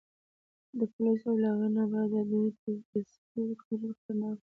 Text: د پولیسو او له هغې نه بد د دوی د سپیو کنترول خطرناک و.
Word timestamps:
د 0.79 0.81
پولیسو 0.93 1.27
او 1.31 1.35
له 1.43 1.49
هغې 1.53 1.69
نه 1.75 1.83
بد 1.91 2.07
د 2.13 2.15
دوی 2.29 2.47
د 2.91 2.93
سپیو 3.11 3.59
کنترول 3.61 3.91
خطرناک 3.97 4.35
و. 4.37 4.39